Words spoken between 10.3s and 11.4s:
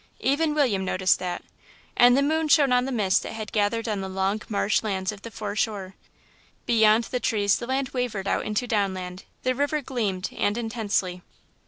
and intensely.